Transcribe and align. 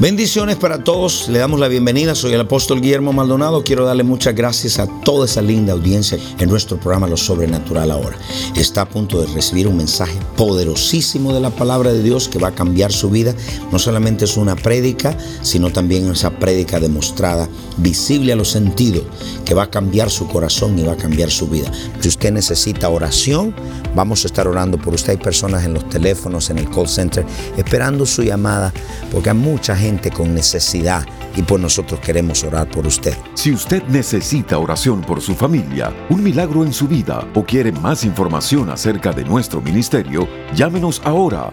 Bendiciones 0.00 0.54
para 0.54 0.84
todos, 0.84 1.28
le 1.28 1.40
damos 1.40 1.58
la 1.58 1.66
bienvenida, 1.66 2.14
soy 2.14 2.32
el 2.32 2.42
apóstol 2.42 2.80
Guillermo 2.80 3.12
Maldonado, 3.12 3.64
quiero 3.64 3.84
darle 3.84 4.04
muchas 4.04 4.32
gracias 4.32 4.78
a 4.78 4.86
toda 4.86 5.26
esa 5.26 5.42
linda 5.42 5.72
audiencia 5.72 6.16
en 6.38 6.48
nuestro 6.48 6.78
programa 6.78 7.08
Lo 7.08 7.16
Sobrenatural 7.16 7.90
ahora. 7.90 8.16
Está 8.54 8.82
a 8.82 8.88
punto 8.88 9.20
de 9.20 9.26
recibir 9.34 9.66
un 9.66 9.76
mensaje 9.76 10.16
poderosísimo 10.36 11.34
de 11.34 11.40
la 11.40 11.50
palabra 11.50 11.92
de 11.92 12.00
Dios 12.00 12.28
que 12.28 12.38
va 12.38 12.48
a 12.48 12.54
cambiar 12.54 12.92
su 12.92 13.10
vida, 13.10 13.34
no 13.72 13.80
solamente 13.80 14.26
es 14.26 14.36
una 14.36 14.54
prédica, 14.54 15.18
sino 15.42 15.70
también 15.70 16.08
esa 16.08 16.30
prédica 16.30 16.78
demostrada, 16.78 17.48
visible 17.78 18.32
a 18.32 18.36
los 18.36 18.52
sentidos, 18.52 19.02
que 19.44 19.54
va 19.54 19.64
a 19.64 19.70
cambiar 19.70 20.10
su 20.10 20.28
corazón 20.28 20.78
y 20.78 20.84
va 20.84 20.92
a 20.92 20.96
cambiar 20.96 21.28
su 21.28 21.48
vida. 21.48 21.72
Si 21.98 22.06
usted 22.06 22.30
necesita 22.30 22.88
oración, 22.88 23.52
vamos 23.96 24.22
a 24.22 24.28
estar 24.28 24.46
orando 24.46 24.78
por 24.78 24.94
usted, 24.94 25.14
hay 25.14 25.16
personas 25.16 25.64
en 25.64 25.74
los 25.74 25.88
teléfonos, 25.88 26.50
en 26.50 26.58
el 26.58 26.70
call 26.70 26.88
center, 26.88 27.26
esperando 27.56 28.06
su 28.06 28.22
llamada, 28.22 28.72
porque 29.10 29.30
hay 29.30 29.36
mucha 29.36 29.74
gente 29.74 29.87
con 29.96 30.34
necesidad 30.34 31.06
y 31.34 31.42
por 31.42 31.58
nosotros 31.58 32.00
queremos 32.00 32.44
orar 32.44 32.68
por 32.68 32.86
usted. 32.86 33.14
Si 33.34 33.52
usted 33.52 33.82
necesita 33.84 34.58
oración 34.58 35.00
por 35.00 35.22
su 35.22 35.34
familia, 35.34 35.92
un 36.10 36.22
milagro 36.22 36.62
en 36.64 36.72
su 36.74 36.86
vida 36.86 37.26
o 37.34 37.42
quiere 37.42 37.72
más 37.72 38.04
información 38.04 38.68
acerca 38.68 39.12
de 39.12 39.24
nuestro 39.24 39.62
ministerio, 39.62 40.28
llámenos 40.54 41.00
ahora 41.04 41.52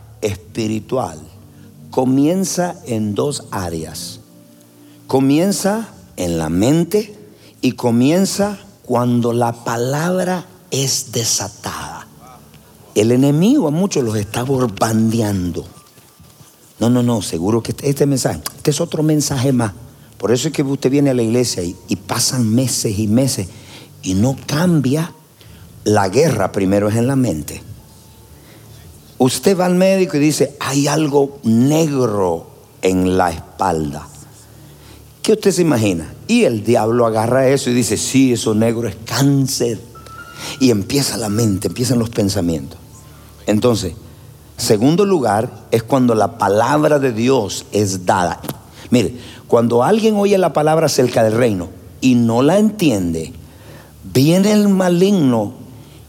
espiritual 0.21 1.19
comienza 1.91 2.75
en 2.85 3.13
dos 3.13 3.43
áreas. 3.51 4.21
Comienza 5.07 5.89
en 6.15 6.37
la 6.37 6.49
mente 6.49 7.15
y 7.61 7.73
comienza 7.73 8.57
cuando 8.83 9.33
la 9.33 9.51
palabra 9.63 10.45
es 10.71 11.11
desatada. 11.11 12.07
El 12.95 13.11
enemigo 13.11 13.67
a 13.67 13.71
muchos 13.71 14.03
los 14.03 14.15
está 14.15 14.43
borbandeando. 14.43 15.65
No, 16.79 16.89
no, 16.89 17.03
no, 17.03 17.21
seguro 17.21 17.61
que 17.61 17.71
este, 17.71 17.89
este 17.89 18.05
mensaje, 18.05 18.41
este 18.55 18.71
es 18.71 18.81
otro 18.81 19.03
mensaje 19.03 19.51
más. 19.51 19.73
Por 20.17 20.31
eso 20.31 20.47
es 20.47 20.53
que 20.53 20.63
usted 20.63 20.89
viene 20.89 21.11
a 21.11 21.13
la 21.13 21.21
iglesia 21.21 21.61
y, 21.63 21.75
y 21.87 21.95
pasan 21.95 22.49
meses 22.49 22.97
y 22.97 23.07
meses 23.07 23.47
y 24.01 24.13
no 24.13 24.35
cambia. 24.47 25.13
La 25.83 26.09
guerra 26.09 26.51
primero 26.51 26.89
es 26.89 26.95
en 26.95 27.07
la 27.07 27.15
mente. 27.15 27.61
Usted 29.21 29.55
va 29.55 29.67
al 29.67 29.75
médico 29.75 30.17
y 30.17 30.19
dice, 30.19 30.55
hay 30.59 30.87
algo 30.87 31.37
negro 31.43 32.47
en 32.81 33.19
la 33.19 33.29
espalda. 33.29 34.07
¿Qué 35.21 35.33
usted 35.33 35.51
se 35.51 35.61
imagina? 35.61 36.11
Y 36.27 36.45
el 36.45 36.63
diablo 36.63 37.05
agarra 37.05 37.47
eso 37.47 37.69
y 37.69 37.75
dice, 37.75 37.97
sí, 37.97 38.33
eso 38.33 38.55
negro 38.55 38.87
es 38.87 38.97
cáncer. 39.05 39.79
Y 40.59 40.71
empieza 40.71 41.17
la 41.17 41.29
mente, 41.29 41.67
empiezan 41.67 41.99
los 41.99 42.09
pensamientos. 42.09 42.79
Entonces, 43.45 43.93
segundo 44.57 45.05
lugar 45.05 45.67
es 45.69 45.83
cuando 45.83 46.15
la 46.15 46.39
palabra 46.39 46.97
de 46.97 47.13
Dios 47.13 47.67
es 47.71 48.07
dada. 48.07 48.41
Mire, 48.89 49.13
cuando 49.45 49.83
alguien 49.83 50.15
oye 50.15 50.39
la 50.39 50.51
palabra 50.51 50.87
acerca 50.87 51.23
del 51.23 51.33
reino 51.33 51.69
y 52.01 52.15
no 52.15 52.41
la 52.41 52.57
entiende, 52.57 53.33
viene 54.03 54.51
el 54.51 54.67
maligno 54.67 55.53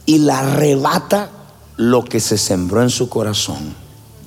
y 0.06 0.16
la 0.16 0.38
arrebata 0.38 1.41
lo 1.90 2.04
que 2.04 2.20
se 2.20 2.38
sembró 2.38 2.80
en 2.82 2.90
su 2.90 3.08
corazón. 3.08 3.74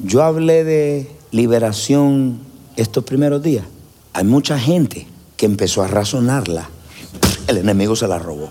Yo 0.03 0.23
hablé 0.23 0.66
de 0.66 1.16
liberación 1.31 2.39
estos 2.75 3.05
primeros 3.05 3.41
días. 3.41 3.63
Hay 4.11 4.25
mucha 4.25 4.59
gente 4.59 5.07
que 5.38 5.45
empezó 5.45 5.81
a 5.81 5.88
razonarla. 5.88 6.69
El 7.47 7.57
enemigo 7.57 7.95
se 7.95 8.09
la 8.09 8.19
robó. 8.19 8.49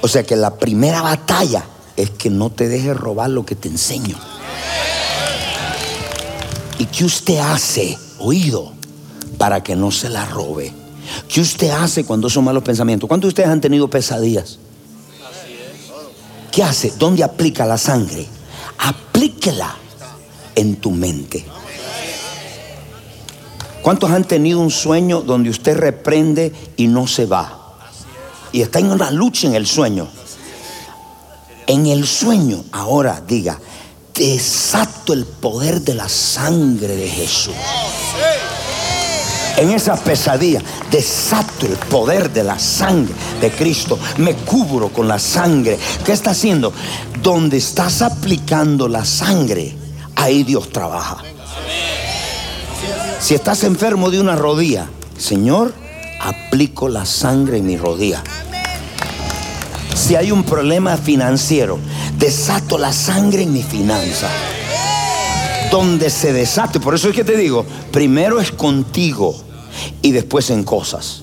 O 0.00 0.08
sea 0.08 0.24
que 0.24 0.34
la 0.34 0.56
primera 0.56 1.02
batalla 1.02 1.66
es 1.96 2.10
que 2.10 2.28
no 2.28 2.50
te 2.50 2.68
dejes 2.68 2.96
robar 2.96 3.30
lo 3.30 3.46
que 3.46 3.54
te 3.54 3.68
enseño. 3.68 4.16
¿Y 6.78 6.86
qué 6.86 7.04
usted 7.04 7.38
hace, 7.38 7.96
oído, 8.18 8.72
para 9.38 9.62
que 9.62 9.76
no 9.76 9.92
se 9.92 10.08
la 10.08 10.26
robe? 10.26 10.72
¿Qué 11.28 11.40
usted 11.40 11.70
hace 11.70 12.04
cuando 12.04 12.28
son 12.28 12.44
malos 12.44 12.64
pensamientos? 12.64 13.06
¿Cuántos 13.06 13.28
de 13.28 13.30
ustedes 13.30 13.48
han 13.50 13.60
tenido 13.60 13.88
pesadillas? 13.88 14.58
¿Qué 16.56 16.64
hace? 16.64 16.90
¿Dónde 16.98 17.22
aplica 17.22 17.66
la 17.66 17.76
sangre? 17.76 18.26
Aplíquela 18.78 19.76
en 20.54 20.76
tu 20.76 20.90
mente. 20.90 21.44
¿Cuántos 23.82 24.10
han 24.10 24.24
tenido 24.24 24.60
un 24.60 24.70
sueño 24.70 25.20
donde 25.20 25.50
usted 25.50 25.76
reprende 25.76 26.54
y 26.78 26.86
no 26.86 27.06
se 27.06 27.26
va? 27.26 27.76
Y 28.52 28.62
está 28.62 28.78
en 28.78 28.90
una 28.90 29.10
lucha 29.10 29.46
en 29.46 29.54
el 29.54 29.66
sueño. 29.66 30.08
En 31.66 31.84
el 31.88 32.06
sueño, 32.06 32.64
ahora 32.72 33.20
diga, 33.20 33.60
desato 34.14 35.12
el 35.12 35.26
poder 35.26 35.82
de 35.82 35.92
la 35.92 36.08
sangre 36.08 36.96
de 36.96 37.06
Jesús. 37.06 37.52
En 39.56 39.70
esa 39.70 39.96
pesadilla, 39.96 40.60
desato 40.90 41.66
el 41.66 41.76
poder 41.76 42.30
de 42.30 42.44
la 42.44 42.58
sangre 42.58 43.14
de 43.40 43.50
Cristo. 43.50 43.98
Me 44.18 44.34
cubro 44.34 44.90
con 44.90 45.08
la 45.08 45.18
sangre. 45.18 45.78
¿Qué 46.04 46.12
está 46.12 46.30
haciendo? 46.30 46.72
Donde 47.22 47.56
estás 47.56 48.02
aplicando 48.02 48.86
la 48.86 49.04
sangre, 49.04 49.74
ahí 50.14 50.42
Dios 50.42 50.70
trabaja. 50.70 51.18
Si 53.18 53.34
estás 53.34 53.64
enfermo 53.64 54.10
de 54.10 54.20
una 54.20 54.36
rodilla, 54.36 54.88
Señor, 55.16 55.72
aplico 56.20 56.88
la 56.88 57.06
sangre 57.06 57.58
en 57.58 57.66
mi 57.66 57.78
rodilla. 57.78 58.22
Si 59.94 60.14
hay 60.14 60.30
un 60.30 60.44
problema 60.44 60.98
financiero, 60.98 61.78
desato 62.18 62.76
la 62.76 62.92
sangre 62.92 63.44
en 63.44 63.54
mi 63.54 63.62
finanza. 63.62 64.28
Donde 65.70 66.10
se 66.10 66.32
desate, 66.32 66.80
por 66.80 66.94
eso 66.94 67.08
es 67.08 67.14
que 67.14 67.24
te 67.24 67.36
digo, 67.36 67.66
primero 67.92 68.40
es 68.40 68.52
contigo 68.52 69.36
y 70.02 70.12
después 70.12 70.50
en 70.50 70.64
cosas. 70.64 71.22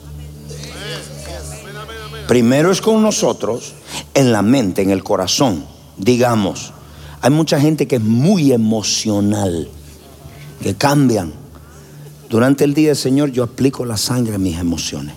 Primero 2.28 2.72
es 2.72 2.81
con 2.81 3.02
nosotros, 3.02 3.74
en 4.14 4.31
la 4.31 4.42
mente, 4.42 4.81
en 4.81 4.90
el 4.92 5.04
corazón. 5.04 5.66
Digamos, 5.98 6.74
hay 7.22 7.30
mucha 7.31 7.59
gente 7.59 7.88
que 7.88 7.98
es 7.98 8.02
muy 8.02 8.52
emocional, 8.52 9.70
que 10.62 10.75
cambian. 10.75 11.34
Durante 12.30 12.64
el 12.64 12.74
día 12.74 12.90
del 12.90 12.98
Señor 12.98 13.31
yo 13.31 13.44
aplico 13.44 13.86
la 13.86 13.98
sangre 13.98 14.36
en 14.36 14.44
mis 14.44 14.58
emociones. 14.58 15.16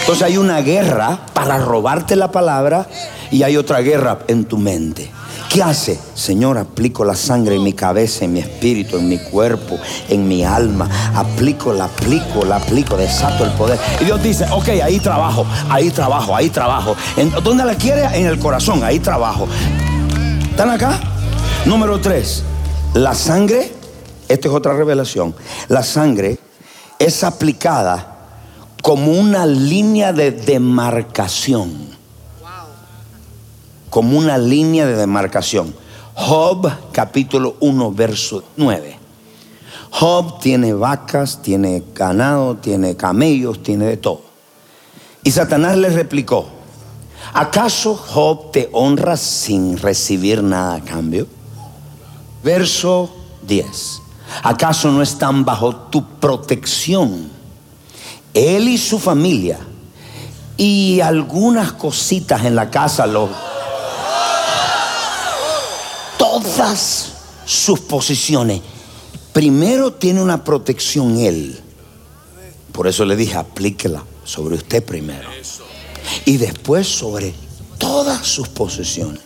Entonces 0.00 0.24
hay 0.24 0.36
una 0.36 0.60
guerra 0.60 1.26
para 1.32 1.58
robarte 1.58 2.16
la 2.16 2.32
palabra 2.32 2.88
y 3.30 3.42
hay 3.44 3.56
otra 3.56 3.80
guerra 3.80 4.20
en 4.26 4.44
tu 4.44 4.58
mente. 4.58 5.10
¿Qué 5.52 5.62
hace? 5.62 5.98
Señor, 6.14 6.56
aplico 6.56 7.04
la 7.04 7.14
sangre 7.14 7.56
en 7.56 7.62
mi 7.62 7.74
cabeza, 7.74 8.24
en 8.24 8.32
mi 8.32 8.40
espíritu, 8.40 8.96
en 8.96 9.06
mi 9.06 9.18
cuerpo, 9.18 9.78
en 10.08 10.26
mi 10.26 10.42
alma. 10.42 10.88
Aplico, 11.14 11.74
la 11.74 11.84
aplico, 11.84 12.46
la 12.46 12.56
aplico, 12.56 12.96
desato 12.96 13.44
el 13.44 13.50
poder. 13.50 13.78
Y 14.00 14.06
Dios 14.06 14.22
dice, 14.22 14.46
ok, 14.50 14.68
ahí 14.82 14.98
trabajo, 14.98 15.44
ahí 15.68 15.90
trabajo, 15.90 16.34
ahí 16.34 16.48
trabajo. 16.48 16.96
¿En, 17.18 17.30
¿Dónde 17.44 17.66
la 17.66 17.74
quiere? 17.74 18.02
En 18.18 18.28
el 18.28 18.38
corazón, 18.38 18.82
ahí 18.82 18.98
trabajo. 18.98 19.46
¿Están 20.48 20.70
acá? 20.70 20.98
Número 21.66 22.00
tres, 22.00 22.44
la 22.94 23.14
sangre, 23.14 23.74
esta 24.28 24.48
es 24.48 24.54
otra 24.54 24.72
revelación, 24.72 25.34
la 25.68 25.82
sangre 25.82 26.38
es 26.98 27.22
aplicada 27.24 28.30
como 28.80 29.12
una 29.12 29.44
línea 29.44 30.14
de 30.14 30.30
demarcación. 30.30 31.91
Como 33.92 34.16
una 34.16 34.38
línea 34.38 34.86
de 34.86 34.96
demarcación. 34.96 35.74
Job 36.14 36.72
capítulo 36.92 37.56
1 37.60 37.92
verso 37.92 38.42
9. 38.56 38.98
Job 39.90 40.40
tiene 40.40 40.72
vacas, 40.72 41.42
tiene 41.42 41.82
ganado, 41.94 42.56
tiene 42.56 42.96
camellos, 42.96 43.62
tiene 43.62 43.84
de 43.84 43.98
todo. 43.98 44.22
Y 45.22 45.30
Satanás 45.30 45.76
le 45.76 45.90
replicó, 45.90 46.48
¿Acaso 47.34 47.94
Job 47.94 48.50
te 48.50 48.70
honra 48.72 49.18
sin 49.18 49.76
recibir 49.76 50.42
nada 50.42 50.76
a 50.76 50.80
cambio? 50.80 51.26
Verso 52.42 53.14
10. 53.46 54.00
¿Acaso 54.42 54.90
no 54.90 55.02
están 55.02 55.44
bajo 55.44 55.76
tu 55.76 56.02
protección? 56.18 57.30
Él 58.32 58.70
y 58.70 58.78
su 58.78 58.98
familia 58.98 59.58
y 60.56 61.00
algunas 61.00 61.72
cositas 61.72 62.46
en 62.46 62.54
la 62.54 62.70
casa, 62.70 63.06
lo, 63.06 63.51
todas 66.56 67.12
sus 67.46 67.80
posiciones. 67.80 68.60
Primero 69.32 69.94
tiene 69.94 70.22
una 70.22 70.44
protección 70.44 71.18
él. 71.18 71.58
Por 72.72 72.86
eso 72.86 73.04
le 73.04 73.16
dije, 73.16 73.36
aplíquela 73.36 74.04
sobre 74.24 74.56
usted 74.56 74.84
primero 74.84 75.28
y 76.24 76.36
después 76.36 76.86
sobre 76.86 77.34
todas 77.78 78.26
sus 78.26 78.48
posesiones. 78.48 79.22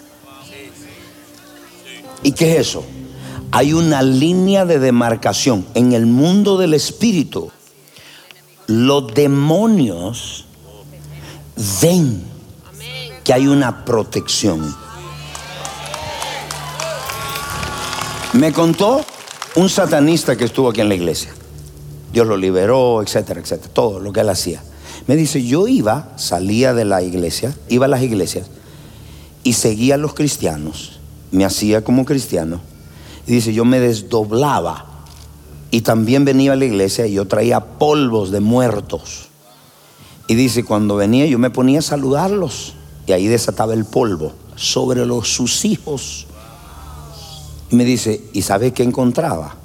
¿Y 2.22 2.32
qué 2.32 2.54
es 2.54 2.68
eso? 2.68 2.84
Hay 3.50 3.72
una 3.72 4.02
línea 4.02 4.64
de 4.64 4.78
demarcación 4.78 5.66
en 5.74 5.92
el 5.92 6.06
mundo 6.06 6.58
del 6.58 6.74
espíritu. 6.74 7.50
Los 8.66 9.14
demonios 9.14 10.44
ven 11.80 12.24
que 13.22 13.32
hay 13.32 13.46
una 13.46 13.84
protección. 13.84 14.85
Me 18.36 18.52
contó 18.52 19.02
un 19.54 19.70
satanista 19.70 20.36
que 20.36 20.44
estuvo 20.44 20.68
aquí 20.68 20.82
en 20.82 20.90
la 20.90 20.94
iglesia. 20.94 21.32
Dios 22.12 22.26
lo 22.26 22.36
liberó, 22.36 23.00
etcétera, 23.00 23.40
etcétera. 23.40 23.72
Todo 23.72 23.98
lo 23.98 24.12
que 24.12 24.20
él 24.20 24.28
hacía. 24.28 24.62
Me 25.06 25.16
dice, 25.16 25.42
yo 25.42 25.66
iba, 25.68 26.12
salía 26.16 26.74
de 26.74 26.84
la 26.84 27.02
iglesia, 27.02 27.56
iba 27.70 27.86
a 27.86 27.88
las 27.88 28.02
iglesias 28.02 28.48
y 29.42 29.54
seguía 29.54 29.94
a 29.94 29.98
los 29.98 30.12
cristianos, 30.12 31.00
me 31.30 31.46
hacía 31.46 31.82
como 31.82 32.04
cristiano. 32.04 32.60
Y 33.26 33.32
dice, 33.32 33.54
yo 33.54 33.64
me 33.64 33.80
desdoblaba 33.80 34.84
y 35.70 35.80
también 35.80 36.26
venía 36.26 36.52
a 36.52 36.56
la 36.56 36.64
iglesia 36.66 37.06
y 37.06 37.14
yo 37.14 37.26
traía 37.26 37.60
polvos 37.60 38.32
de 38.32 38.40
muertos. 38.40 39.28
Y 40.28 40.34
dice, 40.34 40.62
cuando 40.62 40.96
venía 40.96 41.24
yo 41.24 41.38
me 41.38 41.50
ponía 41.50 41.78
a 41.78 41.82
saludarlos 41.82 42.74
y 43.06 43.12
ahí 43.12 43.28
desataba 43.28 43.72
el 43.72 43.86
polvo 43.86 44.34
sobre 44.56 45.06
los, 45.06 45.32
sus 45.32 45.64
hijos. 45.64 46.26
Me 47.70 47.84
dice, 47.84 48.22
¿y 48.32 48.42
sabe 48.42 48.72
qué 48.72 48.82
encontraba? 48.82 49.56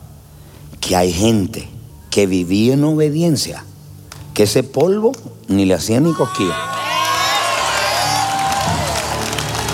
Que 0.79 0.95
hay 0.95 1.11
gente 1.11 1.69
que 2.09 2.25
vivía 2.25 2.73
en 2.73 2.83
obediencia 2.83 3.63
que 4.33 4.43
ese 4.43 4.63
polvo 4.63 5.11
ni 5.47 5.65
le 5.65 5.73
hacía 5.73 5.99
ni 5.99 6.13
cosquilla. 6.13 6.55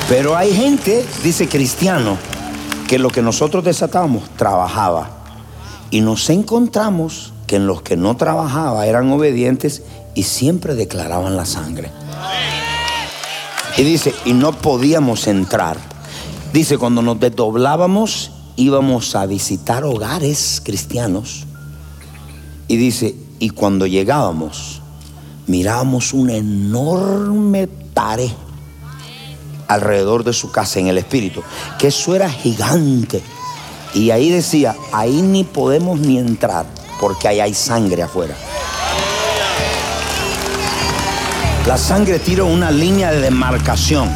Pero 0.09 0.38
hay 0.38 0.56
gente, 0.56 1.06
dice 1.24 1.47
cristiano, 1.47 2.18
que 2.88 2.97
lo 2.97 3.09
que 3.09 3.21
nosotros 3.21 3.63
desatábamos 3.63 4.30
trabajaba. 4.38 5.09
Y 5.91 6.01
nos 6.01 6.30
encontramos 6.30 7.33
que 7.45 7.57
en 7.57 7.68
los 7.68 7.81
que 7.81 7.97
no 7.97 8.15
trabajaba 8.15 8.88
eran 8.88 9.12
obedientes 9.12 9.83
y 10.15 10.23
siempre 10.23 10.75
declaraban 10.75 11.35
la 11.35 11.45
sangre. 11.45 11.91
Y 13.77 13.83
dice, 13.83 14.13
y 14.25 14.33
no 14.33 14.53
podíamos 14.53 15.27
entrar. 15.27 15.77
Dice, 16.53 16.77
cuando 16.77 17.01
nos 17.01 17.19
desdoblábamos 17.19 18.31
íbamos 18.57 19.15
a 19.15 19.25
visitar 19.25 19.85
hogares 19.85 20.61
cristianos. 20.63 21.45
Y 22.67 22.75
dice, 22.75 23.15
y 23.39 23.51
cuando 23.51 23.88
llegábamos, 23.88 24.81
mirábamos 25.45 26.13
una 26.13 26.33
enorme 26.33 27.67
pared 27.67 28.31
alrededor 29.67 30.23
de 30.23 30.33
su 30.33 30.51
casa 30.51 30.79
en 30.79 30.88
el 30.88 30.97
espíritu, 30.97 31.44
que 31.77 31.88
eso 31.88 32.15
era 32.15 32.29
gigante. 32.29 33.21
Y 33.94 34.11
ahí 34.11 34.29
decía, 34.29 34.75
ahí 34.91 35.21
ni 35.21 35.44
podemos 35.44 35.99
ni 35.99 36.17
entrar, 36.17 36.65
porque 36.99 37.27
ahí 37.27 37.39
hay 37.39 37.53
sangre 37.53 38.03
afuera. 38.03 38.35
La 41.65 41.77
sangre 41.77 42.19
tira 42.19 42.44
una 42.44 42.71
línea 42.71 43.11
de 43.11 43.21
demarcación. 43.21 44.09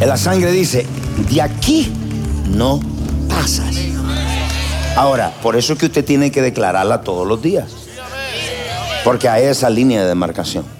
La 0.00 0.16
sangre 0.16 0.50
dice, 0.52 0.86
de 1.28 1.42
aquí 1.42 1.92
no 2.48 2.80
pasas. 3.28 3.76
Ahora, 4.96 5.32
por 5.42 5.56
eso 5.56 5.74
es 5.74 5.78
que 5.78 5.86
usted 5.86 6.04
tiene 6.04 6.30
que 6.30 6.42
declararla 6.42 7.02
todos 7.02 7.26
los 7.26 7.40
días. 7.40 7.70
Porque 9.04 9.28
hay 9.28 9.44
esa 9.44 9.70
línea 9.70 10.02
de 10.02 10.08
demarcación. 10.08 10.79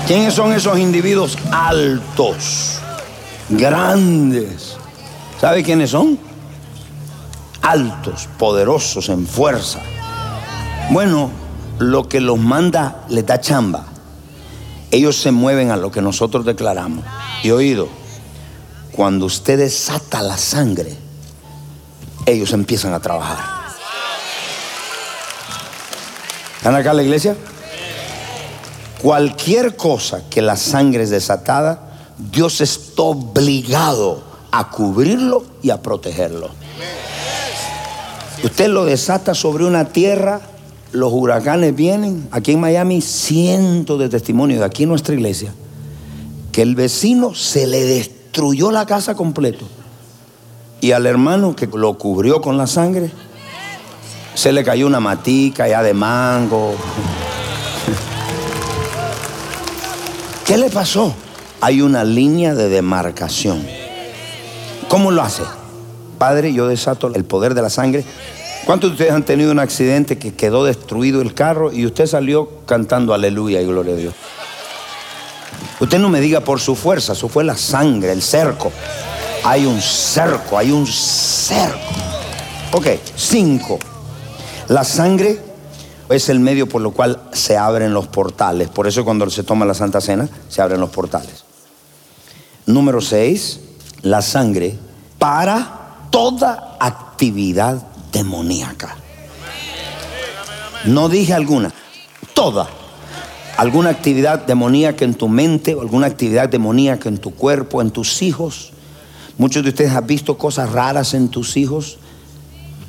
¿Quiénes 0.07 0.35
son 0.35 0.53
esos 0.53 0.79
individuos 0.79 1.37
altos, 1.51 2.79
grandes? 3.49 4.77
¿Sabe 5.41 5.63
quiénes 5.63 5.91
son? 5.91 6.19
Altos, 7.69 8.31
poderosos 8.39 9.11
en 9.11 9.27
fuerza. 9.27 9.81
Bueno, 10.91 11.31
lo 11.79 12.09
que 12.09 12.19
los 12.19 12.39
manda 12.39 13.05
les 13.11 13.27
da 13.27 13.43
chamba. 13.43 13.85
Ellos 14.91 15.21
se 15.21 15.33
mueven 15.33 15.71
a 15.71 15.77
lo 15.77 15.91
que 15.91 16.01
nosotros 16.01 16.47
declaramos. 16.47 17.05
Y 17.43 17.51
oído, 17.51 17.87
cuando 18.93 19.27
usted 19.27 19.59
desata 19.59 20.23
la 20.23 20.39
sangre, 20.39 20.97
ellos 22.25 22.55
empiezan 22.55 22.95
a 22.95 23.01
trabajar. 23.01 23.39
¿Están 26.57 26.75
acá 26.75 26.93
en 26.93 26.97
la 26.97 27.03
iglesia? 27.03 27.37
Cualquier 29.03 29.77
cosa 29.77 30.23
que 30.31 30.41
la 30.41 30.57
sangre 30.57 31.03
es 31.03 31.11
desatada, 31.11 31.91
Dios 32.17 32.63
está 32.63 33.03
obligado 33.03 34.25
a 34.53 34.71
cubrirlo 34.71 35.45
y 35.63 35.69
a 35.69 35.83
protegerlo. 35.83 36.49
Usted 38.43 38.69
lo 38.69 38.85
desata 38.85 39.35
sobre 39.35 39.65
una 39.65 39.87
tierra, 39.87 40.41
los 40.93 41.13
huracanes 41.13 41.75
vienen. 41.75 42.29
Aquí 42.31 42.53
en 42.53 42.61
Miami, 42.61 43.01
cientos 43.01 43.99
de 43.99 44.09
testimonios 44.09 44.61
de 44.61 44.67
aquí 44.67 44.85
en 44.85 44.91
nuestra 44.91 45.15
iglesia, 45.15 45.53
que 46.53 46.63
el 46.63 46.77
vecino 46.77 47.35
se 47.35 47.67
le 47.67 47.85
destruyó 47.85 48.71
la 48.71 48.87
casa 48.87 49.17
completo. 49.17 49.67
Y 50.81 50.93
al 50.93 51.07
hermano 51.07 51.57
que 51.57 51.67
lo 51.67 51.99
cubrió 51.99 52.41
con 52.41 52.57
la 52.57 52.69
sangre, 52.69 53.11
se 54.35 54.53
le 54.53 54.63
cayó 54.63 54.87
una 54.87 55.01
matica 55.01 55.67
ya 55.67 55.83
de 55.83 55.93
mango. 55.93 56.77
¿Qué 60.47 60.57
le 60.57 60.71
pasó? 60.71 61.13
Hay 61.61 61.83
una 61.83 62.05
línea 62.05 62.55
de 62.55 62.69
demarcación. 62.69 63.67
¿Cómo 64.89 65.11
lo 65.11 65.23
hace? 65.23 65.43
Padre, 66.19 66.53
yo 66.53 66.69
desato 66.69 67.13
el 67.15 67.25
poder 67.25 67.55
de 67.55 67.63
la 67.63 67.71
sangre. 67.71 68.05
¿Cuántos 68.67 68.91
de 68.91 68.93
ustedes 68.95 69.13
han 69.13 69.23
tenido 69.23 69.51
un 69.51 69.61
accidente 69.61 70.19
que 70.19 70.35
quedó 70.35 70.65
destruido 70.65 71.23
el 71.23 71.33
carro 71.33 71.73
y 71.73 71.87
usted 71.87 72.07
salió 72.07 72.51
cantando 72.67 73.15
aleluya 73.15 73.63
y 73.63 73.67
gloria 73.67 73.95
a 73.95 73.97
Dios? 73.97 74.15
Usted 75.81 75.99
no 75.99 76.09
me 76.11 76.21
diga 76.21 76.41
por 76.41 76.61
su 76.61 76.75
fuerza, 76.75 77.13
eso 77.13 77.29
fue 77.29 77.45
la 77.45 77.57
sangre, 77.57 78.13
el 78.13 78.21
cerco. 78.21 78.73
Hay 79.45 79.65
un 79.65 79.81
cerco, 79.81 80.59
hay 80.59 80.73
un 80.73 80.87
cerco. 80.87 81.79
Ok, 82.73 82.89
cinco. 83.17 83.79
La 84.69 84.85
sangre 84.85 85.39
es 86.11 86.29
el 86.29 86.41
medio 86.41 86.69
por 86.69 86.83
lo 86.83 86.91
cual 86.91 87.23
se 87.33 87.57
abren 87.57 87.95
los 87.95 88.09
portales. 88.09 88.69
Por 88.69 88.87
eso 88.87 89.05
cuando 89.05 89.31
se 89.31 89.45
toma 89.45 89.65
la 89.65 89.75
Santa 89.75 90.01
Cena, 90.01 90.29
se 90.49 90.61
abren 90.61 90.81
los 90.81 90.91
portales. 90.91 91.45
Número 92.67 93.01
seis, 93.01 93.61
la 94.03 94.21
sangre 94.21 94.77
para 95.19 95.78
toda 96.11 96.77
actividad 96.81 97.83
demoníaca. 98.13 98.97
No 100.85 101.09
dije 101.09 101.35
alguna, 101.35 101.73
toda. 102.35 102.69
Alguna 103.57 103.91
actividad 103.91 104.47
demoníaca 104.47 105.05
en 105.05 105.15
tu 105.15 105.29
mente, 105.29 105.75
o 105.75 105.81
alguna 105.81 106.07
actividad 106.07 106.49
demoníaca 106.49 107.09
en 107.09 107.19
tu 107.19 107.35
cuerpo, 107.35 107.83
en 107.83 107.91
tus 107.91 108.23
hijos. 108.23 108.71
Muchos 109.37 109.65
de 109.65 109.71
ustedes 109.71 109.93
han 109.93 110.07
visto 110.07 110.39
cosas 110.39 110.71
raras 110.71 111.15
en 111.15 111.29
tus 111.29 111.57
hijos. 111.57 111.99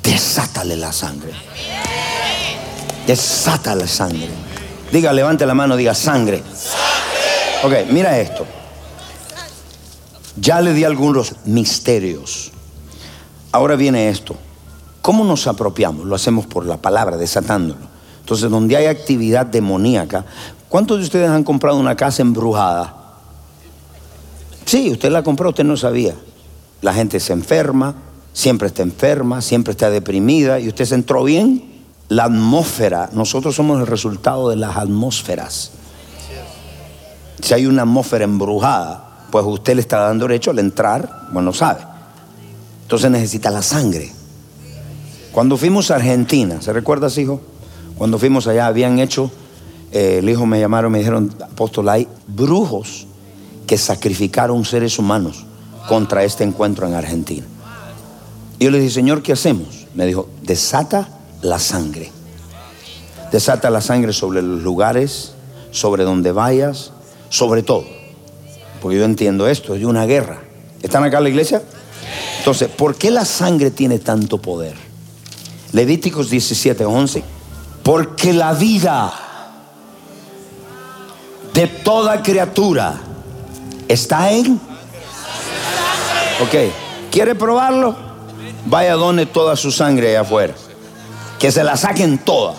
Desátale 0.02 0.76
la 0.76 0.92
sangre. 0.92 1.32
Desata 3.06 3.74
la 3.74 3.88
sangre. 3.88 4.28
Diga, 4.92 5.12
levante 5.12 5.44
la 5.44 5.54
mano, 5.54 5.76
diga 5.76 5.94
sangre. 5.94 6.42
Ok, 7.64 7.72
mira 7.90 8.18
esto. 8.18 8.46
Ya 10.36 10.60
le 10.60 10.72
di 10.72 10.84
algunos 10.84 11.34
misterios. 11.44 12.52
Ahora 13.52 13.76
viene 13.76 14.08
esto. 14.08 14.36
¿Cómo 15.02 15.24
nos 15.24 15.46
apropiamos? 15.46 16.06
Lo 16.06 16.14
hacemos 16.14 16.46
por 16.46 16.66
la 16.66 16.76
palabra, 16.76 17.16
desatándolo. 17.16 17.80
Entonces, 18.20 18.50
donde 18.50 18.76
hay 18.76 18.86
actividad 18.86 19.46
demoníaca, 19.46 20.24
¿cuántos 20.68 20.98
de 20.98 21.04
ustedes 21.04 21.28
han 21.28 21.42
comprado 21.42 21.78
una 21.78 21.96
casa 21.96 22.22
embrujada? 22.22 22.94
Sí, 24.66 24.92
usted 24.92 25.10
la 25.10 25.22
compró, 25.22 25.48
usted 25.48 25.64
no 25.64 25.76
sabía. 25.76 26.14
La 26.82 26.94
gente 26.94 27.18
se 27.18 27.32
enferma, 27.32 27.94
siempre 28.32 28.68
está 28.68 28.82
enferma, 28.82 29.42
siempre 29.42 29.72
está 29.72 29.90
deprimida 29.90 30.60
y 30.60 30.68
usted 30.68 30.84
se 30.84 30.94
entró 30.94 31.24
bien. 31.24 31.82
La 32.08 32.24
atmósfera, 32.24 33.10
nosotros 33.12 33.54
somos 33.54 33.80
el 33.80 33.86
resultado 33.86 34.48
de 34.48 34.56
las 34.56 34.76
atmósferas. 34.76 35.72
Si 37.40 37.54
hay 37.54 37.66
una 37.66 37.82
atmósfera 37.82 38.24
embrujada, 38.24 39.26
pues 39.30 39.44
usted 39.46 39.74
le 39.74 39.80
está 39.80 39.98
dando 39.98 40.26
derecho 40.28 40.50
al 40.50 40.58
entrar, 40.58 41.28
bueno, 41.32 41.52
sabe. 41.52 41.89
Entonces 42.90 43.12
necesita 43.12 43.52
la 43.52 43.62
sangre. 43.62 44.10
Cuando 45.30 45.56
fuimos 45.56 45.92
a 45.92 45.94
Argentina, 45.94 46.60
¿se 46.60 46.72
recuerda, 46.72 47.06
hijo? 47.20 47.40
Cuando 47.96 48.18
fuimos 48.18 48.48
allá 48.48 48.66
habían 48.66 48.98
hecho, 48.98 49.30
eh, 49.92 50.16
el 50.18 50.28
hijo 50.28 50.44
me 50.44 50.58
llamaron, 50.58 50.90
me 50.90 50.98
dijeron, 50.98 51.32
apóstol, 51.40 51.88
hay 51.88 52.08
brujos 52.26 53.06
que 53.64 53.78
sacrificaron 53.78 54.64
seres 54.64 54.98
humanos 54.98 55.46
contra 55.86 56.24
este 56.24 56.42
encuentro 56.42 56.84
en 56.88 56.94
Argentina. 56.94 57.46
Y 58.58 58.64
yo 58.64 58.72
le 58.72 58.80
dije, 58.80 58.92
Señor, 58.92 59.22
¿qué 59.22 59.34
hacemos? 59.34 59.86
Me 59.94 60.04
dijo, 60.04 60.28
desata 60.42 61.10
la 61.42 61.60
sangre. 61.60 62.10
Desata 63.30 63.70
la 63.70 63.82
sangre 63.82 64.12
sobre 64.12 64.42
los 64.42 64.64
lugares, 64.64 65.34
sobre 65.70 66.02
donde 66.02 66.32
vayas, 66.32 66.90
sobre 67.28 67.62
todo. 67.62 67.84
Porque 68.82 68.98
yo 68.98 69.04
entiendo 69.04 69.46
esto, 69.46 69.76
es 69.76 69.84
una 69.84 70.06
guerra. 70.06 70.40
¿Están 70.82 71.04
acá 71.04 71.18
en 71.18 71.22
la 71.22 71.30
iglesia? 71.30 71.62
Entonces, 72.40 72.70
¿por 72.70 72.94
qué 72.94 73.10
la 73.10 73.26
sangre 73.26 73.70
tiene 73.70 73.98
tanto 73.98 74.38
poder? 74.38 74.74
Levíticos 75.72 76.30
17, 76.30 76.86
11. 76.86 77.22
Porque 77.82 78.32
la 78.32 78.54
vida 78.54 79.12
de 81.52 81.66
toda 81.66 82.22
criatura 82.22 82.98
está 83.86 84.32
en... 84.32 84.58
Ok, 86.40 86.72
¿quiere 87.10 87.34
probarlo? 87.34 87.94
Vaya 88.64 88.94
donde 88.94 89.26
toda 89.26 89.54
su 89.54 89.70
sangre 89.70 90.08
allá 90.08 90.22
afuera. 90.22 90.54
Que 91.38 91.52
se 91.52 91.62
la 91.62 91.76
saquen 91.76 92.16
toda. 92.16 92.54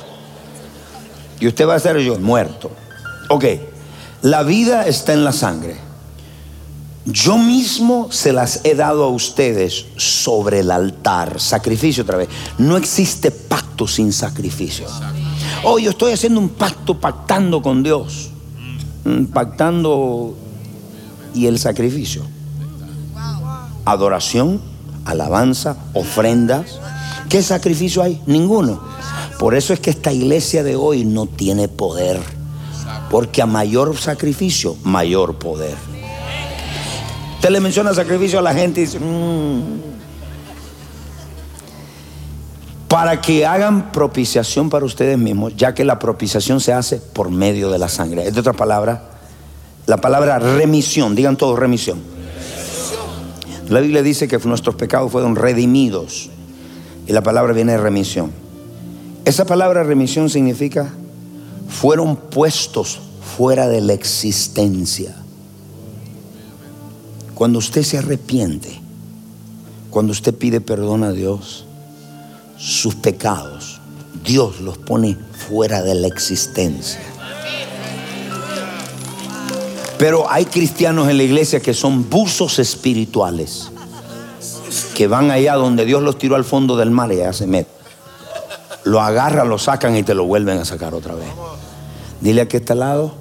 Y 1.39 1.47
usted 1.47 1.67
va 1.67 1.73
a 1.73 1.79
ser 1.79 1.97
yo 1.97 2.19
muerto. 2.19 2.69
Ok, 3.29 3.45
la 4.21 4.43
vida 4.43 4.85
está 4.85 5.13
en 5.13 5.23
la 5.23 5.31
sangre. 5.31 5.90
Yo 7.05 7.38
mismo 7.38 8.12
se 8.12 8.31
las 8.31 8.62
he 8.63 8.75
dado 8.75 9.03
a 9.03 9.08
ustedes 9.08 9.86
sobre 9.98 10.60
el 10.60 10.70
altar. 10.70 11.39
Sacrificio 11.39 12.03
otra 12.03 12.17
vez. 12.17 12.29
No 12.60 12.77
existe 12.77 13.31
pacto 13.31 13.88
sin 13.88 14.13
sacrificio. 14.13 14.86
Oh, 15.63 15.79
yo 15.79 15.91
estoy 15.91 16.13
haciendo 16.13 16.39
un 16.39 16.50
pacto, 16.50 17.00
pactando 17.00 17.62
con 17.62 17.81
Dios. 17.81 18.29
Mm, 19.03 19.25
pactando 19.25 20.36
y 21.34 21.48
el 21.48 21.58
sacrificio. 21.58 22.24
Adoración, 23.86 24.62
alabanza, 25.05 25.77
ofrendas. 25.93 26.79
¿Qué 27.29 27.41
sacrificio 27.41 28.03
hay? 28.03 28.22
Ninguno. 28.27 28.79
Por 29.39 29.55
eso 29.55 29.74
es 29.74 29.79
que 29.79 29.89
esta 29.89 30.13
iglesia 30.13 30.63
de 30.63 30.75
hoy 30.75 31.03
no 31.03 31.25
tiene 31.25 31.67
poder. 31.67 32.20
Porque 33.10 33.41
a 33.41 33.48
mayor 33.48 33.98
sacrificio, 33.98 34.77
mayor 34.84 35.39
poder. 35.39 35.90
Usted 37.41 37.53
le 37.53 37.60
menciona 37.60 37.91
sacrificio 37.91 38.38
a 38.38 38.43
la 38.43 38.53
gente 38.53 38.81
y 38.81 38.86
dice, 38.86 39.00
mm". 39.00 39.63
para 42.88 43.19
que 43.19 43.48
hagan 43.48 43.91
propiciación 43.91 44.69
para 44.69 44.86
ustedes 44.86 45.17
mismos, 45.17 45.55
ya 45.57 45.74
que 45.74 45.83
la 45.83 45.98
propiciación 45.98 46.62
se 46.62 46.71
hace 46.71 46.98
por 46.98 47.31
medio 47.31 47.71
de 47.71 47.79
la 47.79 47.89
sangre. 47.89 48.27
Es 48.27 48.36
de 48.36 48.41
otra 48.41 48.53
palabra, 48.53 49.10
la 49.88 49.98
palabra 49.98 50.38
remisión, 50.38 51.15
digan 51.15 51.36
todos 51.36 51.57
remisión. 51.57 52.00
La 53.69 53.79
Biblia 53.79 54.03
dice 54.03 54.27
que 54.27 54.38
nuestros 54.38 54.75
pecados 54.75 55.12
fueron 55.12 55.36
redimidos 55.36 56.29
y 57.07 57.12
la 57.12 57.24
palabra 57.24 57.53
viene 57.53 57.71
de 57.71 57.79
remisión. 57.79 58.31
Esa 59.25 59.45
palabra 59.45 59.81
remisión 59.81 60.29
significa 60.29 60.93
fueron 61.67 62.17
puestos 62.17 63.00
fuera 63.36 63.67
de 63.67 63.81
la 63.81 63.93
existencia. 63.93 65.21
Cuando 67.41 67.57
usted 67.57 67.81
se 67.81 67.98
arrepiente, 67.98 68.79
cuando 69.89 70.12
usted 70.12 70.31
pide 70.31 70.62
perdón 70.62 71.03
a 71.03 71.12
Dios, 71.12 71.65
sus 72.55 72.93
pecados, 72.93 73.81
Dios 74.24 74.62
los 74.62 74.77
pone 74.77 75.17
fuera 75.48 75.81
de 75.81 75.95
la 75.95 76.05
existencia. 76.05 77.01
Pero 79.98 80.29
hay 80.29 80.45
cristianos 80.45 81.10
en 81.10 81.17
la 81.17 81.24
iglesia 81.24 81.60
que 81.62 81.74
son 81.74 82.07
buzos 82.12 82.60
espirituales, 82.60 83.71
que 84.93 85.07
van 85.07 85.31
allá 85.31 85.55
donde 85.55 85.86
Dios 85.86 86.03
los 86.03 86.19
tiró 86.19 86.36
al 86.36 86.45
fondo 86.45 86.77
del 86.77 86.91
mar 86.91 87.12
y 87.12 87.21
allá 87.21 87.33
se 87.33 87.48
meten. 87.48 87.74
Lo 88.83 89.01
agarran, 89.01 89.50
lo 89.50 89.57
sacan 89.57 89.98
y 89.98 90.03
te 90.03 90.13
lo 90.13 90.25
vuelven 90.25 90.60
a 90.60 90.65
sacar 90.65 90.93
otra 90.93 91.15
vez. 91.15 91.29
Dile 92.19 92.41
a 92.41 92.48
que 92.48 92.57
está 92.57 92.74
al 92.74 92.79
lado, 92.81 93.15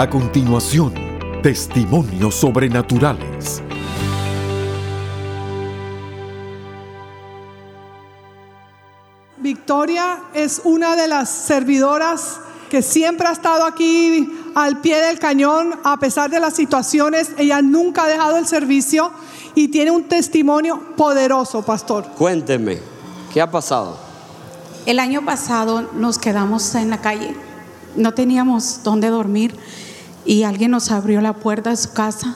A 0.01 0.10
continuación, 0.10 0.96
testimonios 1.43 2.34
sobrenaturales. 2.34 3.62
Victoria 9.38 10.24
es 10.34 10.63
una 10.63 10.96
de 10.96 11.08
las 11.08 11.29
servidoras 11.29 12.39
que 12.71 12.82
siempre 12.82 13.28
ha 13.28 13.32
estado 13.32 13.63
aquí 13.63 14.28
al 14.56 14.82
pie 14.82 14.99
del 15.04 15.19
cañón 15.19 15.80
a 15.84 15.97
pesar 15.97 16.32
de 16.32 16.39
las 16.39 16.56
situaciones. 16.56 17.34
Ella 17.38 17.62
nunca 17.62 18.06
ha 18.06 18.08
dejado 18.08 18.38
el 18.38 18.47
servicio 18.47 19.12
y 19.54 19.67
tiene 19.67 19.91
un 19.91 20.06
testimonio 20.06 20.82
poderoso, 20.97 21.62
pastor. 21.62 22.08
Cuénteme, 22.17 22.80
¿qué 23.32 23.39
ha 23.39 23.52
pasado? 23.52 23.99
El 24.88 24.97
año 24.97 25.23
pasado 25.23 25.91
nos 25.93 26.17
quedamos 26.17 26.73
en 26.73 26.89
la 26.89 27.02
calle, 27.02 27.36
no 27.95 28.15
teníamos 28.15 28.82
dónde 28.82 29.10
dormir 29.10 29.54
y 30.25 30.43
alguien 30.43 30.71
nos 30.71 30.91
abrió 30.91 31.21
la 31.21 31.34
puerta 31.34 31.71
de 31.71 31.77
su 31.77 31.93
casa. 31.93 32.36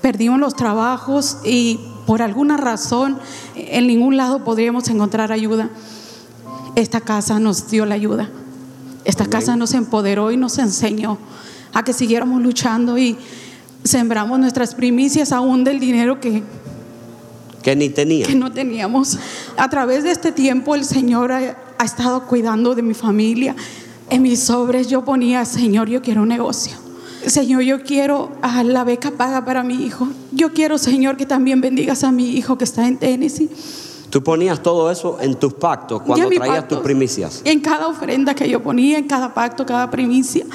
Perdimos 0.00 0.38
los 0.38 0.54
trabajos 0.54 1.38
y 1.44 1.80
por 2.06 2.22
alguna 2.22 2.56
razón 2.56 3.18
en 3.56 3.86
ningún 3.86 4.16
lado 4.16 4.44
podríamos 4.44 4.88
encontrar 4.88 5.32
ayuda. 5.32 5.70
Esta 6.76 7.00
casa 7.00 7.40
nos 7.40 7.70
dio 7.70 7.86
la 7.86 7.94
ayuda. 7.94 8.30
Esta 9.04 9.26
casa 9.26 9.56
nos 9.56 9.74
empoderó 9.74 10.30
y 10.30 10.36
nos 10.36 10.58
enseñó 10.58 11.18
a 11.72 11.82
que 11.82 11.92
siguiéramos 11.92 12.42
luchando 12.42 12.98
y 12.98 13.16
sembramos 13.84 14.38
nuestras 14.38 14.74
primicias 14.74 15.32
aún 15.32 15.64
del 15.64 15.78
dinero 15.80 16.20
que, 16.20 16.42
que 17.62 17.76
ni 17.76 17.88
tenía. 17.88 18.26
Que 18.26 18.34
no 18.34 18.52
teníamos. 18.52 19.18
A 19.56 19.68
través 19.68 20.04
de 20.04 20.10
este 20.10 20.32
tiempo 20.32 20.74
el 20.74 20.84
Señor 20.84 21.32
ha, 21.32 21.56
ha 21.78 21.84
estado 21.84 22.26
cuidando 22.26 22.74
de 22.74 22.82
mi 22.82 22.94
familia. 22.94 23.54
En 24.10 24.22
mis 24.22 24.40
sobres 24.40 24.88
yo 24.88 25.04
ponía, 25.04 25.44
Señor, 25.44 25.88
yo 25.88 26.02
quiero 26.02 26.22
un 26.22 26.28
negocio. 26.28 26.85
Señor, 27.26 27.62
yo 27.62 27.82
quiero 27.82 28.30
a 28.40 28.62
la 28.62 28.84
beca 28.84 29.10
paga 29.10 29.44
para 29.44 29.64
mi 29.64 29.84
hijo. 29.84 30.08
Yo 30.30 30.52
quiero, 30.52 30.78
Señor, 30.78 31.16
que 31.16 31.26
también 31.26 31.60
bendigas 31.60 32.04
a 32.04 32.12
mi 32.12 32.30
hijo 32.36 32.56
que 32.56 32.64
está 32.64 32.86
en 32.86 32.98
Tennessee. 32.98 33.50
Tú 34.10 34.22
ponías 34.22 34.62
todo 34.62 34.90
eso 34.90 35.18
en 35.20 35.34
tus 35.34 35.52
pactos 35.54 36.02
cuando 36.02 36.28
traías 36.28 36.68
tus 36.68 36.78
primicias. 36.78 37.42
En 37.44 37.60
cada 37.60 37.88
ofrenda 37.88 38.34
que 38.34 38.48
yo 38.48 38.62
ponía, 38.62 38.98
en 38.98 39.08
cada 39.08 39.34
pacto, 39.34 39.66
cada 39.66 39.90
primicia. 39.90 40.46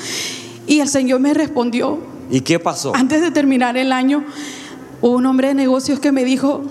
Y 0.65 0.79
el 0.79 0.87
Señor 0.87 1.19
me 1.19 1.33
respondió. 1.33 1.99
¿Y 2.29 2.39
qué 2.39 2.57
pasó? 2.57 2.95
Antes 2.95 3.21
de 3.21 3.31
terminar 3.31 3.75
el 3.75 3.91
año, 3.91 4.23
hubo 5.01 5.17
un 5.17 5.25
hombre 5.25 5.49
de 5.49 5.53
negocios 5.53 5.99
que 5.99 6.13
me 6.13 6.23
dijo, 6.23 6.61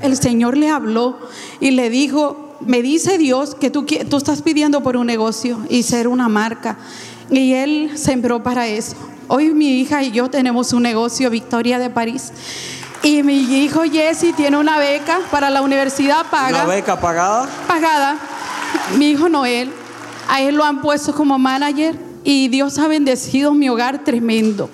el 0.00 0.16
Señor 0.16 0.56
le 0.56 0.70
habló 0.70 1.18
y 1.60 1.72
le 1.72 1.90
dijo, 1.90 2.54
me 2.60 2.80
dice 2.80 3.18
Dios 3.18 3.54
que 3.54 3.68
tú, 3.70 3.84
tú 4.08 4.16
estás 4.16 4.40
pidiendo 4.40 4.82
por 4.82 4.96
un 4.96 5.06
negocio 5.06 5.58
y 5.68 5.82
ser 5.82 6.08
una 6.08 6.28
marca. 6.28 6.78
Y 7.30 7.54
él 7.54 7.92
sembró 7.96 8.42
para 8.42 8.66
eso. 8.68 8.96
Hoy 9.28 9.52
mi 9.52 9.80
hija 9.80 10.02
y 10.02 10.12
yo 10.12 10.30
tenemos 10.30 10.72
un 10.72 10.82
negocio, 10.82 11.30
Victoria 11.30 11.78
de 11.78 11.90
París. 11.90 12.32
Y 13.02 13.22
mi 13.22 13.38
hijo 13.38 13.82
Jesse 13.82 14.34
tiene 14.36 14.56
una 14.56 14.78
beca 14.78 15.20
para 15.30 15.50
la 15.50 15.62
universidad 15.62 16.26
paga. 16.30 16.64
¿Una 16.64 16.74
beca 16.74 17.00
pagada? 17.00 17.48
Pagada. 17.66 18.16
Mi 18.96 19.10
hijo 19.10 19.28
Noel, 19.28 19.70
a 20.28 20.40
él 20.40 20.56
lo 20.56 20.64
han 20.64 20.80
puesto 20.80 21.14
como 21.14 21.38
manager 21.38 21.96
y 22.24 22.48
Dios 22.48 22.78
ha 22.78 22.88
bendecido 22.88 23.54
mi 23.54 23.68
hogar 23.68 24.04
tremendo. 24.04 24.70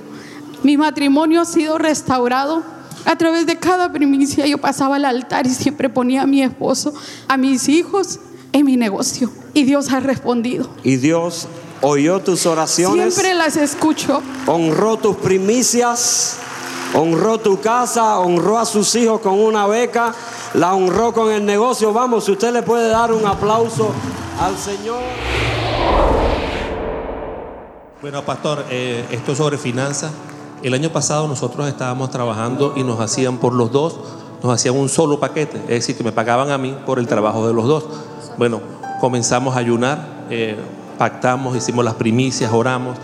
Mi 0.62 0.76
matrimonio 0.76 1.40
ha 1.40 1.44
sido 1.44 1.78
restaurado 1.78 2.62
a 3.04 3.16
través 3.16 3.46
de 3.46 3.56
cada 3.56 3.92
primicia. 3.92 4.46
Yo 4.46 4.58
pasaba 4.58 4.96
al 4.96 5.04
altar 5.04 5.46
y 5.46 5.50
siempre 5.50 5.88
ponía 5.88 6.22
a 6.22 6.26
mi 6.26 6.42
esposo, 6.42 6.94
a 7.28 7.36
mis 7.36 7.68
hijos 7.68 8.20
en 8.52 8.66
mi 8.66 8.76
negocio. 8.76 9.30
Y 9.54 9.64
Dios 9.64 9.92
ha 9.92 10.00
respondido. 10.00 10.70
Y 10.82 10.96
Dios 10.96 11.48
oyó 11.82 12.20
tus 12.20 12.46
oraciones. 12.46 13.14
Siempre 13.14 13.34
las 13.34 13.56
escucho. 13.56 14.22
Honró 14.46 14.96
tus 14.96 15.16
primicias, 15.16 16.38
honró 16.94 17.38
tu 17.38 17.60
casa, 17.60 18.18
honró 18.18 18.58
a 18.58 18.64
sus 18.64 18.94
hijos 18.94 19.20
con 19.20 19.38
una 19.38 19.66
beca, 19.66 20.14
la 20.54 20.74
honró 20.74 21.12
con 21.12 21.30
el 21.30 21.44
negocio. 21.44 21.92
Vamos, 21.92 22.24
si 22.24 22.32
usted 22.32 22.52
le 22.52 22.62
puede 22.62 22.88
dar 22.88 23.12
un 23.12 23.26
aplauso 23.26 23.90
al 24.40 24.56
Señor. 24.56 25.02
Bueno, 28.00 28.24
pastor, 28.24 28.64
eh, 28.70 29.04
esto 29.10 29.32
es 29.32 29.38
sobre 29.38 29.58
finanzas. 29.58 30.10
El 30.62 30.74
año 30.74 30.90
pasado 30.92 31.26
nosotros 31.28 31.68
estábamos 31.68 32.10
trabajando 32.10 32.72
y 32.76 32.84
nos 32.84 33.00
hacían 33.00 33.38
por 33.38 33.52
los 33.52 33.72
dos, 33.72 33.98
nos 34.42 34.52
hacían 34.52 34.76
un 34.76 34.88
solo 34.88 35.18
paquete, 35.18 35.58
es 35.62 35.68
decir, 35.68 35.96
que 35.96 36.04
me 36.04 36.12
pagaban 36.12 36.50
a 36.50 36.58
mí 36.58 36.76
por 36.86 37.00
el 37.00 37.08
trabajo 37.08 37.46
de 37.46 37.54
los 37.54 37.66
dos. 37.66 37.84
Bueno, 38.38 38.60
comenzamos 39.00 39.56
a 39.56 39.58
ayunar. 39.58 40.26
Eh, 40.30 40.56
pactamos, 40.98 41.56
hicimos 41.56 41.84
las 41.84 41.94
primicias, 41.94 42.52
oramos 42.52 42.98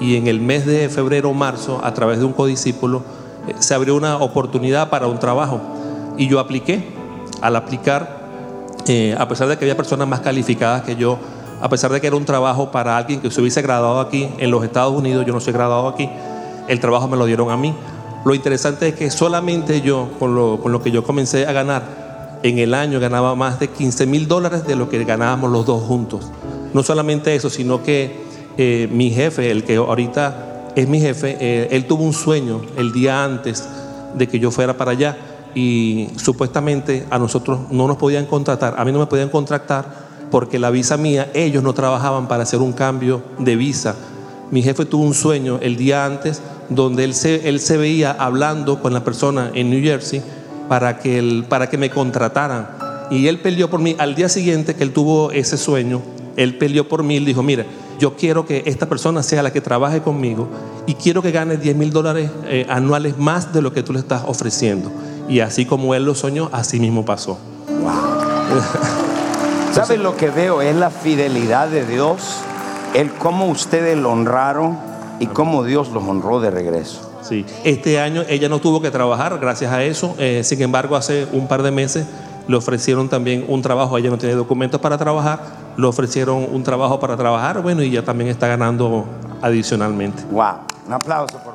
y 0.00 0.16
en 0.16 0.26
el 0.26 0.40
mes 0.40 0.66
de 0.66 0.88
febrero 0.88 1.30
o 1.30 1.34
marzo, 1.34 1.80
a 1.84 1.92
través 1.92 2.18
de 2.18 2.24
un 2.24 2.32
codiscípulo, 2.32 3.02
eh, 3.46 3.54
se 3.58 3.74
abrió 3.74 3.94
una 3.94 4.16
oportunidad 4.16 4.88
para 4.88 5.06
un 5.06 5.18
trabajo 5.18 5.60
y 6.16 6.26
yo 6.26 6.40
apliqué. 6.40 6.98
Al 7.42 7.56
aplicar, 7.56 8.20
eh, 8.86 9.14
a 9.18 9.26
pesar 9.28 9.48
de 9.48 9.56
que 9.56 9.64
había 9.64 9.76
personas 9.76 10.06
más 10.06 10.20
calificadas 10.20 10.82
que 10.82 10.96
yo, 10.96 11.18
a 11.60 11.68
pesar 11.68 11.90
de 11.90 12.00
que 12.00 12.06
era 12.06 12.16
un 12.16 12.24
trabajo 12.24 12.70
para 12.70 12.96
alguien 12.96 13.20
que 13.20 13.30
se 13.30 13.40
hubiese 13.40 13.62
graduado 13.62 14.00
aquí 14.00 14.28
en 14.38 14.50
los 14.50 14.64
Estados 14.64 14.94
Unidos, 14.94 15.24
yo 15.26 15.32
no 15.32 15.40
soy 15.40 15.52
graduado 15.52 15.88
aquí, 15.88 16.08
el 16.68 16.80
trabajo 16.80 17.08
me 17.08 17.16
lo 17.16 17.24
dieron 17.24 17.50
a 17.50 17.56
mí. 17.56 17.74
Lo 18.24 18.34
interesante 18.34 18.88
es 18.88 18.94
que 18.94 19.10
solamente 19.10 19.80
yo, 19.80 20.10
con 20.18 20.34
lo, 20.34 20.60
con 20.60 20.72
lo 20.72 20.82
que 20.82 20.90
yo 20.90 21.02
comencé 21.02 21.46
a 21.46 21.52
ganar, 21.52 22.38
en 22.42 22.58
el 22.58 22.74
año 22.74 23.00
ganaba 23.00 23.34
más 23.34 23.58
de 23.58 23.68
15 23.68 24.06
mil 24.06 24.28
dólares 24.28 24.66
de 24.66 24.76
lo 24.76 24.88
que 24.88 25.02
ganábamos 25.04 25.50
los 25.50 25.66
dos 25.66 25.82
juntos. 25.82 26.30
No 26.72 26.82
solamente 26.82 27.34
eso, 27.34 27.50
sino 27.50 27.82
que 27.82 28.12
eh, 28.56 28.88
mi 28.90 29.10
jefe, 29.10 29.50
el 29.50 29.64
que 29.64 29.76
ahorita 29.76 30.72
es 30.76 30.88
mi 30.88 31.00
jefe, 31.00 31.36
eh, 31.40 31.68
él 31.72 31.86
tuvo 31.86 32.04
un 32.04 32.12
sueño 32.12 32.62
el 32.76 32.92
día 32.92 33.24
antes 33.24 33.68
de 34.14 34.28
que 34.28 34.38
yo 34.38 34.50
fuera 34.50 34.76
para 34.76 34.92
allá 34.92 35.16
y 35.54 36.08
supuestamente 36.16 37.06
a 37.10 37.18
nosotros 37.18 37.60
no 37.70 37.88
nos 37.88 37.96
podían 37.96 38.26
contratar, 38.26 38.74
a 38.78 38.84
mí 38.84 38.92
no 38.92 38.98
me 38.98 39.06
podían 39.06 39.28
contratar 39.28 40.10
porque 40.30 40.58
la 40.58 40.70
visa 40.70 40.96
mía, 40.96 41.30
ellos 41.34 41.62
no 41.62 41.72
trabajaban 41.72 42.28
para 42.28 42.44
hacer 42.44 42.60
un 42.60 42.72
cambio 42.72 43.22
de 43.38 43.56
visa. 43.56 43.96
Mi 44.50 44.62
jefe 44.62 44.84
tuvo 44.84 45.04
un 45.04 45.14
sueño 45.14 45.58
el 45.60 45.76
día 45.76 46.04
antes 46.04 46.40
donde 46.68 47.04
él 47.04 47.14
se, 47.14 47.48
él 47.48 47.60
se 47.60 47.76
veía 47.76 48.12
hablando 48.12 48.80
con 48.80 48.92
la 48.92 49.02
persona 49.02 49.50
en 49.54 49.70
New 49.70 49.82
Jersey 49.82 50.22
para 50.68 50.98
que, 50.98 51.18
él, 51.18 51.44
para 51.48 51.68
que 51.68 51.78
me 51.78 51.90
contrataran. 51.90 52.68
Y 53.10 53.26
él 53.26 53.40
peleó 53.40 53.68
por 53.68 53.80
mí. 53.80 53.96
Al 53.98 54.14
día 54.14 54.28
siguiente 54.28 54.76
que 54.76 54.84
él 54.84 54.92
tuvo 54.92 55.32
ese 55.32 55.56
sueño, 55.56 56.00
él 56.42 56.56
peleó 56.56 56.88
por 56.88 57.02
mí 57.02 57.18
dijo, 57.18 57.42
mira, 57.42 57.66
yo 57.98 58.16
quiero 58.16 58.46
que 58.46 58.62
esta 58.64 58.88
persona 58.88 59.22
sea 59.22 59.42
la 59.42 59.52
que 59.52 59.60
trabaje 59.60 60.00
conmigo 60.00 60.48
y 60.86 60.94
quiero 60.94 61.20
que 61.20 61.32
gane 61.32 61.58
10 61.58 61.76
mil 61.76 61.90
dólares 61.90 62.30
eh, 62.46 62.64
anuales 62.70 63.18
más 63.18 63.52
de 63.52 63.60
lo 63.60 63.74
que 63.74 63.82
tú 63.82 63.92
le 63.92 63.98
estás 63.98 64.22
ofreciendo. 64.26 64.90
Y 65.28 65.40
así 65.40 65.66
como 65.66 65.94
él 65.94 66.06
lo 66.06 66.14
soñó, 66.14 66.48
así 66.52 66.80
mismo 66.80 67.04
pasó. 67.04 67.38
¿Sabes 69.72 70.00
lo 70.00 70.16
que 70.16 70.30
veo? 70.30 70.62
Es 70.62 70.74
la 70.74 70.90
fidelidad 70.90 71.68
de 71.68 71.84
Dios, 71.84 72.38
el 72.94 73.12
cómo 73.12 73.46
ustedes 73.46 73.98
lo 73.98 74.10
honraron 74.10 74.78
y 75.20 75.26
cómo 75.26 75.62
Dios 75.62 75.90
los 75.90 76.02
honró 76.04 76.40
de 76.40 76.50
regreso. 76.50 77.08
Sí, 77.22 77.44
este 77.64 78.00
año 78.00 78.24
ella 78.28 78.48
no 78.48 78.60
tuvo 78.60 78.80
que 78.80 78.90
trabajar 78.90 79.38
gracias 79.38 79.72
a 79.72 79.84
eso. 79.84 80.16
Eh, 80.18 80.40
sin 80.42 80.60
embargo, 80.62 80.96
hace 80.96 81.26
un 81.32 81.46
par 81.46 81.62
de 81.62 81.70
meses 81.70 82.06
le 82.50 82.56
ofrecieron 82.56 83.08
también 83.08 83.44
un 83.46 83.62
trabajo. 83.62 83.96
Ella 83.96 84.10
no 84.10 84.18
tiene 84.18 84.34
documentos 84.34 84.80
para 84.80 84.98
trabajar. 84.98 85.38
Le 85.76 85.86
ofrecieron 85.86 86.48
un 86.50 86.64
trabajo 86.64 86.98
para 86.98 87.16
trabajar. 87.16 87.62
Bueno, 87.62 87.80
y 87.80 87.86
ella 87.86 88.04
también 88.04 88.28
está 88.28 88.48
ganando 88.48 89.04
adicionalmente. 89.40 90.24
Wow. 90.32 90.54
Un 90.88 90.92
aplauso, 90.92 91.38
por 91.38 91.54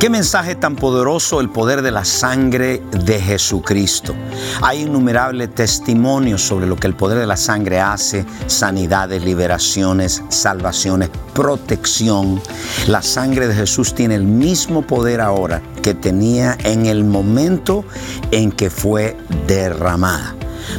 Qué 0.00 0.08
mensaje 0.08 0.54
tan 0.54 0.76
poderoso 0.76 1.42
el 1.42 1.50
poder 1.50 1.82
de 1.82 1.90
la 1.90 2.06
sangre 2.06 2.80
de 3.04 3.20
Jesucristo. 3.20 4.14
Hay 4.62 4.84
innumerables 4.84 5.54
testimonios 5.54 6.40
sobre 6.40 6.66
lo 6.66 6.76
que 6.76 6.86
el 6.86 6.96
poder 6.96 7.18
de 7.18 7.26
la 7.26 7.36
sangre 7.36 7.80
hace, 7.80 8.24
sanidades, 8.46 9.22
liberaciones, 9.22 10.22
salvaciones, 10.30 11.10
protección. 11.34 12.40
La 12.88 13.02
sangre 13.02 13.46
de 13.46 13.54
Jesús 13.54 13.94
tiene 13.94 14.14
el 14.14 14.24
mismo 14.24 14.80
poder 14.80 15.20
ahora 15.20 15.60
que 15.82 15.92
tenía 15.92 16.56
en 16.64 16.86
el 16.86 17.04
momento 17.04 17.84
en 18.30 18.52
que 18.52 18.70
fue 18.70 19.18
derramada. 19.46 20.34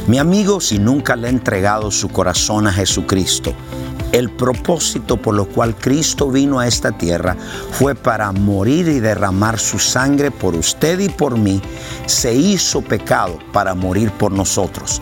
Mi 0.08 0.18
amigo, 0.18 0.60
si 0.60 0.80
nunca 0.80 1.14
le 1.14 1.28
ha 1.28 1.30
entregado 1.30 1.92
su 1.92 2.08
corazón 2.08 2.66
a 2.66 2.72
Jesucristo, 2.72 3.54
el 4.12 4.30
propósito 4.30 5.16
por 5.16 5.34
lo 5.34 5.46
cual 5.46 5.74
Cristo 5.74 6.30
vino 6.30 6.60
a 6.60 6.66
esta 6.66 6.92
tierra 6.92 7.36
fue 7.72 7.94
para 7.94 8.30
morir 8.32 8.88
y 8.88 9.00
derramar 9.00 9.58
su 9.58 9.78
sangre 9.78 10.30
por 10.30 10.54
usted 10.54 11.00
y 11.00 11.08
por 11.08 11.38
mí. 11.38 11.60
Se 12.06 12.34
hizo 12.34 12.82
pecado 12.82 13.38
para 13.52 13.74
morir 13.74 14.10
por 14.12 14.32
nosotros. 14.32 15.00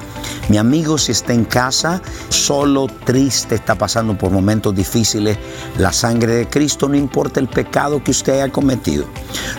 Mi 0.49 0.59
amigo, 0.59 0.99
si 0.99 1.13
está 1.13 1.33
en 1.33 1.45
casa, 1.45 2.03
solo, 2.29 2.87
triste, 3.05 3.55
está 3.57 3.75
pasando 3.75 4.17
por 4.17 4.31
momentos 4.31 4.75
difíciles, 4.75 5.39
la 5.79 5.93
sangre 5.93 6.35
de 6.35 6.49
Cristo, 6.49 6.89
no 6.89 6.97
importa 6.97 7.41
el 7.41 7.49
pecado 7.49 8.03
que 8.03 8.11
usted 8.11 8.35
haya 8.35 8.53
cometido, 8.53 9.07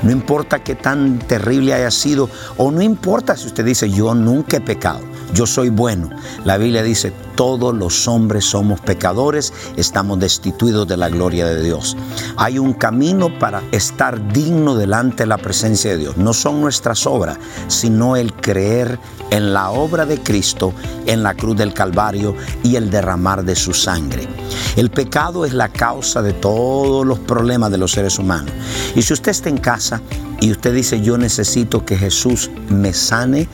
no 0.04 0.12
importa 0.12 0.64
qué 0.64 0.76
tan 0.76 1.20
terrible 1.20 1.74
haya 1.74 1.92
sido, 1.92 2.30
o 2.58 2.72
no 2.72 2.82
importa 2.82 3.36
si 3.38 3.48
usted 3.48 3.66
dice, 3.66 3.90
yo 3.90 4.14
nunca 4.14 4.58
he 4.58 4.62
pecado 4.62 5.02
yo 5.34 5.46
soy 5.46 5.70
bueno. 5.70 6.10
La 6.46 6.58
Biblia 6.58 6.84
dice, 6.84 7.14
todos 7.41 7.73
los 7.73 8.08
hombres 8.08 8.45
somos 8.45 8.82
pecadores, 8.82 9.51
estamos 9.75 10.19
destituidos 10.19 10.88
de 10.88 10.95
la 10.95 11.10
gloria 11.10 11.47
de 11.47 11.63
Dios. 11.63 11.97
Hay 12.38 12.60
un 12.60 12.73
camino 12.73 13.39
para 13.39 13.63
estar 13.71 14.32
digno 14.32 14.75
delante 14.75 15.23
de 15.23 15.27
la 15.27 15.39
presencia 15.39 15.89
de 15.89 15.97
Dios. 15.97 16.17
No 16.17 16.34
son 16.34 16.62
nuestras 16.62 17.08
obras, 17.08 17.39
sino 17.67 18.15
el 18.15 18.32
creer 18.32 18.99
en 19.32 19.54
la 19.54 19.71
obra 19.71 20.06
de 20.06 20.21
Cristo 20.21 20.71
en 21.08 21.23
la 21.23 21.34
cruz 21.34 21.58
del 21.58 21.73
Calvario 21.73 22.36
y 22.62 22.75
el 22.75 22.91
derramar 22.91 23.43
de 23.43 23.56
su 23.56 23.73
sangre. 23.73 24.27
El 24.75 24.91
pecado 24.91 25.43
es 25.43 25.54
la 25.54 25.69
causa 25.69 26.21
de 26.21 26.34
todos 26.34 27.08
los 27.08 27.17
problemas 27.17 27.71
de 27.71 27.80
los 27.80 27.91
seres 27.91 28.19
humanos. 28.19 28.51
Y 28.95 29.01
si 29.01 29.13
usted 29.13 29.32
está 29.32 29.49
en 29.49 29.58
casa, 29.58 29.99
y 30.41 30.51
usted 30.51 30.73
dice, 30.73 31.01
yo 31.01 31.19
necesito 31.19 31.86
que 31.86 31.95
Jesús 31.95 32.49
me 32.67 32.93
sane, 32.93 33.47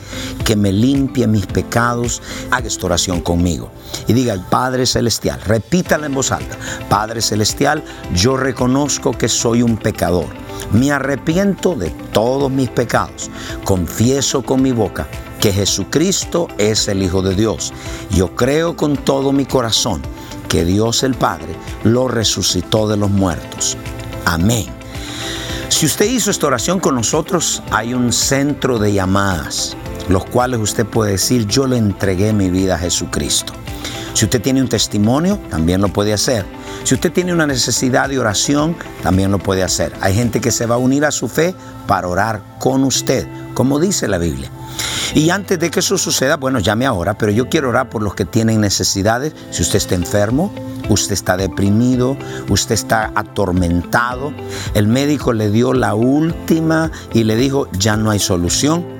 que 0.44 0.56
me 0.56 0.72
limpie 0.72 1.26
mis 1.26 1.46
pecados, 1.46 2.22
haga 2.50 2.66
esta 2.66 2.86
oración 2.86 3.20
conmigo. 3.20 3.70
Y 4.06 4.12
diga, 4.12 4.36
Padre 4.50 4.86
Celestial, 4.86 5.40
repítala 5.42 6.06
en 6.06 6.14
voz 6.14 6.32
alta, 6.32 6.56
Padre 6.88 7.20
Celestial, 7.20 7.82
yo 8.14 8.36
reconozco 8.36 9.12
que 9.12 9.28
soy 9.28 9.62
un 9.62 9.76
pecador. 9.76 10.26
Me 10.72 10.92
arrepiento 10.92 11.74
de 11.74 11.90
todos 12.12 12.50
mis 12.50 12.68
pecados. 12.68 13.30
Confieso 13.64 14.42
con 14.42 14.62
mi 14.62 14.72
boca 14.72 15.06
que 15.40 15.52
Jesucristo 15.52 16.48
es 16.58 16.88
el 16.88 17.02
Hijo 17.02 17.22
de 17.22 17.34
Dios. 17.34 17.72
Yo 18.10 18.34
creo 18.34 18.76
con 18.76 18.96
todo 18.96 19.32
mi 19.32 19.46
corazón 19.46 20.02
que 20.48 20.64
Dios 20.64 21.02
el 21.02 21.14
Padre 21.14 21.54
lo 21.84 22.08
resucitó 22.08 22.88
de 22.88 22.96
los 22.96 23.10
muertos. 23.10 23.76
Amén. 24.24 24.66
Si 25.68 25.86
usted 25.86 26.06
hizo 26.06 26.30
esta 26.30 26.46
oración 26.46 26.80
con 26.80 26.94
nosotros, 26.94 27.62
hay 27.70 27.94
un 27.94 28.12
centro 28.12 28.78
de 28.78 28.92
llamadas, 28.92 29.76
los 30.08 30.24
cuales 30.24 30.60
usted 30.60 30.86
puede 30.86 31.12
decir, 31.12 31.46
yo 31.46 31.66
le 31.66 31.76
entregué 31.76 32.32
mi 32.32 32.50
vida 32.50 32.74
a 32.74 32.78
Jesucristo. 32.78 33.52
Si 34.14 34.24
usted 34.24 34.42
tiene 34.42 34.60
un 34.60 34.68
testimonio, 34.68 35.38
también 35.50 35.80
lo 35.80 35.88
puede 35.88 36.12
hacer. 36.12 36.44
Si 36.84 36.94
usted 36.94 37.12
tiene 37.12 37.32
una 37.32 37.46
necesidad 37.46 38.08
de 38.08 38.18
oración, 38.18 38.76
también 39.02 39.30
lo 39.30 39.38
puede 39.38 39.62
hacer. 39.62 39.92
Hay 40.00 40.14
gente 40.14 40.40
que 40.40 40.50
se 40.50 40.66
va 40.66 40.76
a 40.76 40.78
unir 40.78 41.04
a 41.04 41.10
su 41.10 41.28
fe 41.28 41.54
para 41.86 42.08
orar 42.08 42.42
con 42.58 42.84
usted, 42.84 43.26
como 43.54 43.78
dice 43.78 44.08
la 44.08 44.18
Biblia. 44.18 44.50
Y 45.14 45.30
antes 45.30 45.58
de 45.58 45.70
que 45.70 45.80
eso 45.80 45.96
suceda, 45.96 46.36
bueno, 46.36 46.58
llame 46.58 46.86
ahora, 46.86 47.14
pero 47.14 47.32
yo 47.32 47.48
quiero 47.48 47.70
orar 47.70 47.88
por 47.88 48.02
los 48.02 48.14
que 48.14 48.24
tienen 48.24 48.60
necesidades. 48.60 49.32
Si 49.50 49.62
usted 49.62 49.76
está 49.76 49.94
enfermo, 49.94 50.52
usted 50.88 51.12
está 51.12 51.36
deprimido, 51.36 52.16
usted 52.48 52.74
está 52.74 53.12
atormentado, 53.14 54.32
el 54.74 54.86
médico 54.86 55.32
le 55.32 55.50
dio 55.50 55.72
la 55.72 55.94
última 55.94 56.90
y 57.12 57.24
le 57.24 57.36
dijo, 57.36 57.68
ya 57.72 57.96
no 57.96 58.10
hay 58.10 58.18
solución. 58.18 58.97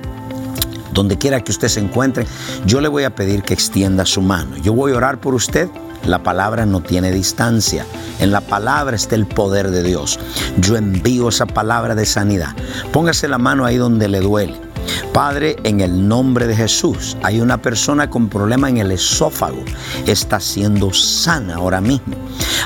Donde 0.93 1.17
quiera 1.17 1.41
que 1.41 1.51
usted 1.51 1.67
se 1.67 1.79
encuentre, 1.79 2.25
yo 2.65 2.81
le 2.81 2.87
voy 2.87 3.03
a 3.03 3.15
pedir 3.15 3.43
que 3.43 3.53
extienda 3.53 4.05
su 4.05 4.21
mano. 4.21 4.57
Yo 4.57 4.73
voy 4.73 4.93
a 4.93 4.97
orar 4.97 5.19
por 5.19 5.33
usted. 5.33 5.69
La 6.05 6.23
palabra 6.23 6.65
no 6.65 6.81
tiene 6.81 7.11
distancia. 7.11 7.85
En 8.19 8.31
la 8.31 8.41
palabra 8.41 8.95
está 8.95 9.15
el 9.15 9.25
poder 9.25 9.69
de 9.69 9.83
Dios. 9.83 10.19
Yo 10.57 10.77
envío 10.77 11.29
esa 11.29 11.45
palabra 11.45 11.95
de 11.95 12.05
sanidad. 12.05 12.55
Póngase 12.91 13.27
la 13.27 13.37
mano 13.37 13.65
ahí 13.65 13.77
donde 13.77 14.07
le 14.07 14.19
duele. 14.19 14.68
Padre, 15.13 15.55
en 15.63 15.81
el 15.81 16.07
nombre 16.07 16.47
de 16.47 16.55
Jesús, 16.55 17.17
hay 17.23 17.41
una 17.41 17.61
persona 17.61 18.09
con 18.09 18.29
problema 18.29 18.69
en 18.69 18.77
el 18.77 18.91
esófago, 18.91 19.63
está 20.05 20.39
siendo 20.39 20.93
sana 20.93 21.55
ahora 21.55 21.81
mismo. 21.81 22.15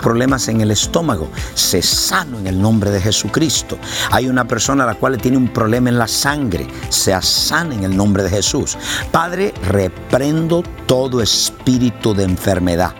Problemas 0.01 0.47
en 0.47 0.61
el 0.61 0.71
estómago, 0.71 1.29
se 1.53 1.81
sano 1.81 2.39
en 2.39 2.47
el 2.47 2.61
nombre 2.61 2.91
de 2.91 2.99
Jesucristo. 2.99 3.77
Hay 4.11 4.27
una 4.27 4.45
persona 4.45 4.83
a 4.83 4.87
la 4.87 4.95
cual 4.95 5.17
tiene 5.17 5.37
un 5.37 5.47
problema 5.47 5.89
en 5.89 5.97
la 5.97 6.07
sangre, 6.07 6.67
sea 6.89 7.21
sana 7.21 7.73
en 7.73 7.83
el 7.83 7.95
nombre 7.95 8.23
de 8.23 8.29
Jesús. 8.29 8.77
Padre, 9.11 9.53
reprendo 9.67 10.63
todo 10.85 11.21
espíritu 11.21 12.13
de 12.13 12.23
enfermedad. 12.23 12.93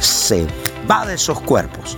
Se 0.00 0.46
va 0.90 1.06
de 1.06 1.14
esos 1.14 1.40
cuerpos 1.40 1.96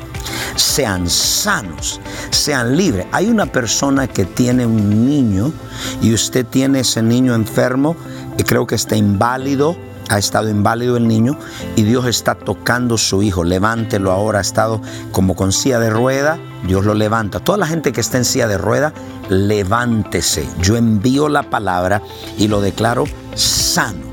sean 0.56 1.08
sanos, 1.08 2.00
sean 2.30 2.76
libres. 2.76 3.06
Hay 3.12 3.28
una 3.28 3.46
persona 3.46 4.06
que 4.06 4.24
tiene 4.24 4.66
un 4.66 5.06
niño 5.06 5.52
y 6.00 6.12
usted 6.14 6.46
tiene 6.46 6.80
ese 6.80 7.02
niño 7.02 7.34
enfermo 7.34 7.96
y 8.38 8.42
creo 8.44 8.66
que 8.66 8.74
está 8.74 8.96
inválido. 8.96 9.76
Ha 10.08 10.18
estado 10.18 10.50
inválido 10.50 10.96
el 10.96 11.08
niño 11.08 11.38
y 11.74 11.84
Dios 11.84 12.06
está 12.06 12.34
tocando 12.34 12.98
su 12.98 13.22
hijo. 13.22 13.44
Levántelo 13.44 14.12
ahora. 14.12 14.38
Ha 14.38 14.42
estado 14.42 14.82
como 15.10 15.34
con 15.34 15.52
silla 15.52 15.78
de 15.78 15.90
rueda. 15.90 16.38
Dios 16.66 16.84
lo 16.84 16.92
levanta. 16.94 17.40
Toda 17.40 17.56
la 17.56 17.66
gente 17.66 17.92
que 17.92 18.02
está 18.02 18.18
en 18.18 18.24
silla 18.24 18.46
de 18.46 18.58
rueda, 18.58 18.92
levántese. 19.30 20.46
Yo 20.60 20.76
envío 20.76 21.28
la 21.28 21.44
palabra 21.44 22.02
y 22.36 22.48
lo 22.48 22.60
declaro 22.60 23.04
sano. 23.34 24.12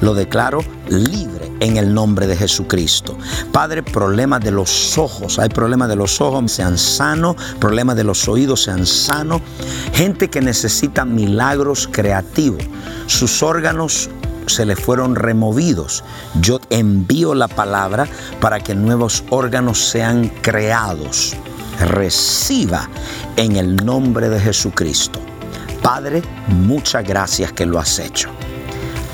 Lo 0.00 0.14
declaro 0.14 0.60
libre 0.88 1.07
en 1.60 1.76
el 1.76 1.92
nombre 1.92 2.26
de 2.26 2.36
Jesucristo. 2.36 3.16
Padre, 3.52 3.82
problemas 3.82 4.40
de 4.40 4.50
los 4.50 4.96
ojos, 4.98 5.38
hay 5.38 5.48
problemas 5.48 5.88
de 5.88 5.96
los 5.96 6.20
ojos, 6.20 6.50
sean 6.52 6.78
sanos, 6.78 7.36
problemas 7.58 7.96
de 7.96 8.04
los 8.04 8.28
oídos, 8.28 8.62
sean 8.62 8.86
sanos. 8.86 9.42
Gente 9.92 10.28
que 10.28 10.40
necesita 10.40 11.04
milagros 11.04 11.88
creativos, 11.90 12.62
sus 13.06 13.42
órganos 13.42 14.08
se 14.46 14.64
le 14.64 14.76
fueron 14.76 15.14
removidos. 15.14 16.04
Yo 16.40 16.60
envío 16.70 17.34
la 17.34 17.48
palabra 17.48 18.08
para 18.40 18.60
que 18.60 18.74
nuevos 18.74 19.24
órganos 19.30 19.78
sean 19.78 20.28
creados. 20.40 21.34
Reciba 21.80 22.88
en 23.36 23.56
el 23.56 23.76
nombre 23.76 24.28
de 24.28 24.40
Jesucristo. 24.40 25.20
Padre, 25.82 26.22
muchas 26.48 27.04
gracias 27.04 27.52
que 27.52 27.66
lo 27.66 27.78
has 27.78 27.98
hecho. 27.98 28.30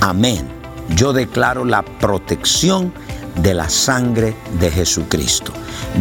Amén 0.00 0.63
yo 0.90 1.12
declaro 1.12 1.64
la 1.64 1.82
protección 1.82 2.92
de 3.42 3.54
la 3.54 3.68
sangre 3.68 4.36
de 4.60 4.70
Jesucristo. 4.70 5.50